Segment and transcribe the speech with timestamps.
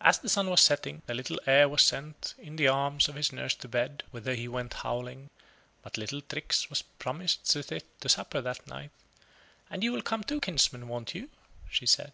[0.00, 3.32] As the sun was setting, the little heir was sent in the arms of his
[3.32, 5.30] nurse to bed, whither he went howling;
[5.82, 8.92] but little Trix was promised to sit to supper that night
[9.68, 11.28] "and you will come too, kinsman, won't you?"
[11.68, 12.12] she said.